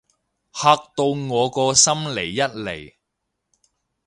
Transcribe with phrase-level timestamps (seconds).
[0.03, 0.03] 嚇
[0.95, 2.95] 到我個心離一離